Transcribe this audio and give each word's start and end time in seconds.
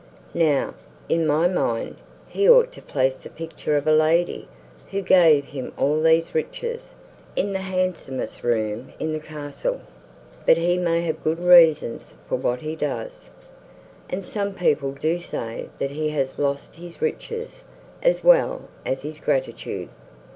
Now, 0.33 0.73
in 1.09 1.27
my 1.27 1.47
mind, 1.47 1.97
he 2.27 2.49
ought 2.49 2.71
to 2.71 2.81
place 2.81 3.17
the 3.19 3.29
picture 3.29 3.77
of 3.77 3.85
a 3.85 3.91
lady, 3.93 4.47
who 4.89 5.03
gave 5.03 5.45
him 5.45 5.73
all 5.77 6.01
these 6.01 6.33
riches, 6.33 6.95
in 7.35 7.53
the 7.53 7.59
handsomest 7.59 8.41
room 8.43 8.93
in 8.99 9.13
the 9.13 9.19
castle. 9.19 9.81
But 10.43 10.57
he 10.57 10.79
may 10.79 11.01
have 11.01 11.23
good 11.23 11.37
reasons 11.37 12.15
for 12.27 12.35
what 12.37 12.61
he 12.61 12.75
does: 12.75 13.29
and 14.09 14.25
some 14.25 14.55
people 14.55 14.91
do 14.93 15.19
say 15.19 15.69
that 15.77 15.91
he 15.91 16.09
has 16.09 16.39
lost 16.39 16.77
his 16.77 16.99
riches, 16.99 17.61
as 18.01 18.23
well 18.23 18.69
as 18.83 19.03
his 19.03 19.19
gratitude. 19.19 19.89